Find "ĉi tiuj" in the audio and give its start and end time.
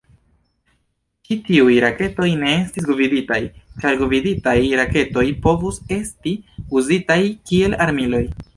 1.27-1.75